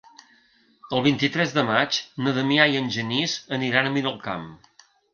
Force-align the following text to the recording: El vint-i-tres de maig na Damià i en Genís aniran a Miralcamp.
El 0.97 1.03
vint-i-tres 1.07 1.53
de 1.59 1.65
maig 1.69 2.01
na 2.25 2.35
Damià 2.39 2.67
i 2.75 2.83
en 2.83 2.91
Genís 2.99 3.39
aniran 3.61 3.87
a 3.93 3.97
Miralcamp. 4.01 4.53